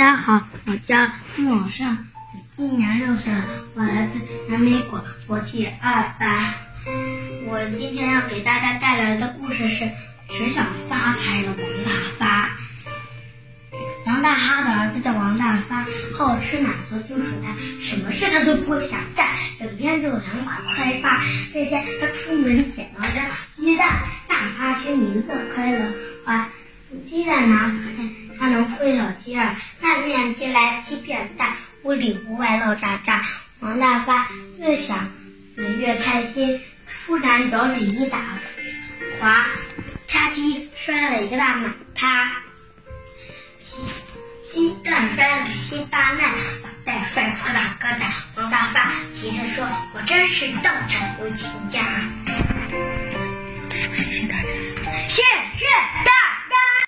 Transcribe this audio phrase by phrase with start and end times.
[0.00, 2.06] 大家好，我叫莫尚，
[2.56, 6.54] 今年六岁了，我来自南美国国际二班。
[7.44, 9.86] 我今天要给大家带来的故事是
[10.26, 12.50] 只想发财的王大发。
[14.06, 15.84] 王大哈的儿子叫王大发，
[16.16, 19.28] 好吃懒做就是他，什么事他都不想干，
[19.58, 21.22] 整天就想把开发。
[21.52, 25.92] 这天他出门捡到一把鸡蛋，大发心里乐开了
[26.24, 26.48] 花。
[27.06, 29.54] 鸡蛋拿发现它能孵小鸡儿，
[30.40, 33.20] 那面积来鸡变大，屋里屋外闹喳喳。
[33.60, 34.26] 王大发
[34.58, 35.10] 越想
[35.78, 36.58] 越开心，
[36.88, 38.18] 突然脚底一打
[39.20, 39.44] 滑，
[40.08, 42.30] 啪叽摔了一个大马趴，
[44.50, 48.06] 鸡蛋摔了个稀巴烂，脑袋摔出大疙瘩。
[48.36, 51.84] 王大发急着说：“我真是倒产无情家。”
[53.70, 54.49] 说谢谢大家。